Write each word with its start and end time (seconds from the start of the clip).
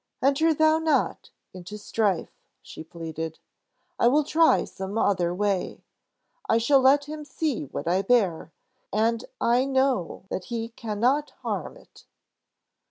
"Enter 0.19 0.51
thou 0.51 0.79
not 0.79 1.29
into 1.53 1.77
strife!" 1.77 2.31
she 2.63 2.83
pleaded. 2.83 3.37
"I 3.99 4.07
will 4.07 4.23
try 4.23 4.63
some 4.65 4.97
other 4.97 5.31
way. 5.31 5.83
I 6.49 6.57
shall 6.57 6.81
let 6.81 7.05
him 7.05 7.23
see 7.23 7.65
what 7.65 7.87
I 7.87 8.01
bear, 8.01 8.51
and 8.91 9.23
I 9.39 9.63
know 9.65 10.25
that 10.31 10.45
he 10.45 10.69
can 10.69 10.99
not 10.99 11.29
harm 11.43 11.77
it." 11.77 12.07